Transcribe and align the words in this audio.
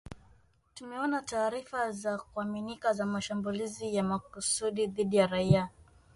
Tumeona 0.75 1.21
taarifa 1.21 1.91
za 1.91 2.17
kuaminika 2.17 2.93
za 2.93 3.05
mashambulizi 3.05 3.95
ya 3.95 4.03
makusudi 4.03 4.87
dhidi 4.87 5.15
ya 5.17 5.27
raia 5.27 5.69